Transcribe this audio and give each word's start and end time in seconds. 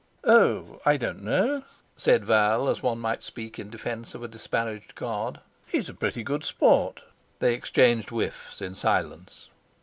"Oh! 0.23 0.81
I 0.83 0.97
don't 0.97 1.21
know," 1.23 1.61
said 1.95 2.25
Val, 2.25 2.67
as 2.69 2.81
one 2.81 2.97
might 2.97 3.21
speak 3.21 3.59
in 3.59 3.69
defence 3.69 4.15
of 4.15 4.23
a 4.23 4.27
disparaged 4.27 4.95
god; 4.95 5.39
"he's 5.67 5.89
a 5.89 5.93
pretty 5.93 6.23
good 6.23 6.43
sport." 6.43 7.03
They 7.37 7.53
exchanged 7.53 8.09
whiffs 8.09 8.63
in 8.63 8.73
silence. 8.73 9.49